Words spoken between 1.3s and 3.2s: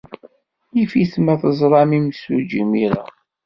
teẓram imsujji imir-a.